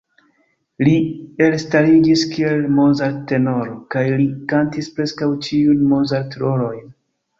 [0.85, 0.93] Li
[1.47, 6.95] elstariĝis kiel Mozart-tenoro, kaj li kantis preskaŭ ĉiujn Mozart-rolojn.